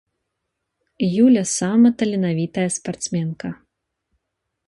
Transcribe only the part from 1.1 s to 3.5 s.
Юля сама таленавітая спартсменка.